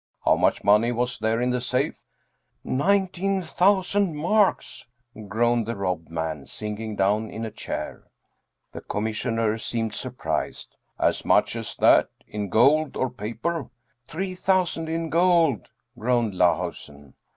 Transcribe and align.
How 0.25 0.35
much 0.35 0.63
money 0.63 0.91
was 0.91 1.19
there 1.19 1.39
in 1.39 1.51
the 1.51 1.61
safe?"" 1.61 2.07
Nineteen 2.63 3.43
thousand 3.43 4.15
marks," 4.15 4.87
groaned 5.27 5.67
the 5.67 5.75
robbed 5.75 6.09
man, 6.09 6.47
sinking 6.47 6.95
down 6.95 7.29
in 7.29 7.45
a 7.45 7.51
chair. 7.51 8.07
The 8.71 8.81
Commissioner 8.81 9.59
seemed 9.59 9.93
surprised." 9.93 10.75
As 10.99 11.23
much 11.23 11.55
as 11.55 11.75
that? 11.75 12.09
In 12.27 12.49
gold 12.49 12.97
or 12.97 13.11
paper? 13.11 13.69
""Three 14.07 14.33
thousand 14.33 14.89
in 14.89 15.11
gold," 15.11 15.69
groaned 15.95 16.33
Lahusen. 16.33 17.13